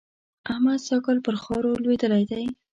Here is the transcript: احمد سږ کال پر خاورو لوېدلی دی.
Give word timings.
احمد 0.51 0.79
سږ 0.87 0.99
کال 1.05 1.17
پر 1.25 1.35
خاورو 1.43 1.81
لوېدلی 1.83 2.23
دی. 2.29 2.45